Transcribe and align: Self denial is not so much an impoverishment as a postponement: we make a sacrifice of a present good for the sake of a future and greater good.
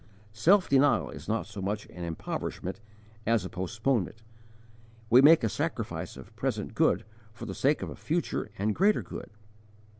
Self 0.33 0.67
denial 0.67 1.11
is 1.11 1.27
not 1.27 1.45
so 1.45 1.61
much 1.61 1.85
an 1.85 2.03
impoverishment 2.03 2.79
as 3.27 3.45
a 3.45 3.49
postponement: 3.51 4.23
we 5.11 5.21
make 5.21 5.43
a 5.43 5.47
sacrifice 5.47 6.17
of 6.17 6.29
a 6.29 6.31
present 6.31 6.73
good 6.73 7.05
for 7.31 7.45
the 7.45 7.53
sake 7.53 7.83
of 7.83 7.91
a 7.91 7.95
future 7.95 8.49
and 8.57 8.73
greater 8.73 9.03
good. 9.03 9.29